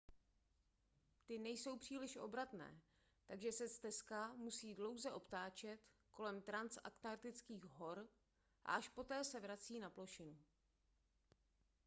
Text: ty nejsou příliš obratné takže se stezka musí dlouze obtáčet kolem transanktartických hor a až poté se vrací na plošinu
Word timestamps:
ty 1.25 1.37
nejsou 1.39 1.77
příliš 1.77 2.15
obratné 2.17 2.81
takže 3.25 3.51
se 3.51 3.69
stezka 3.69 4.33
musí 4.33 4.73
dlouze 4.75 5.11
obtáčet 5.13 5.79
kolem 6.11 6.41
transanktartických 6.41 7.63
hor 7.63 8.07
a 8.65 8.73
až 8.75 8.89
poté 8.89 9.23
se 9.23 9.39
vrací 9.39 9.79
na 9.79 9.89
plošinu 9.89 10.37